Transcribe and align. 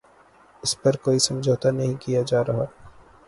اس 0.63 0.71
پر 0.81 0.95
کوئی 1.03 1.19
سمجھوتہ 1.19 1.67
نہیں 1.69 1.93
کیا 2.01 2.21
جارہا 2.27 2.53